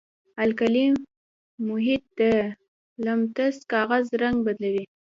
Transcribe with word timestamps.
القلي 0.43 0.87
محیط 1.67 2.03
د 2.19 2.21
لتمس 3.05 3.55
کاغذ 3.73 4.05
رنګ 4.21 4.35
بدلوي. 4.45 4.85